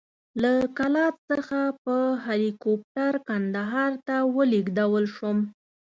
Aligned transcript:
له 0.41 0.51
کلات 0.77 1.15
څخه 1.29 1.59
په 1.83 1.95
هلیکوپټر 2.25 3.11
کندهار 3.27 3.91
ته 4.07 4.15
ولېږدول 4.35 5.05
شوم. 5.15 5.37